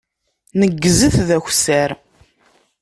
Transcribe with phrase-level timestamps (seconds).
[0.59, 1.91] Neggzet d akessar.